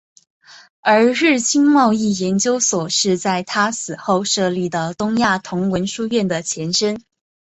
[0.79, 7.03] 而日清贸易研究所是在他死后设立的东亚同文书院的前身。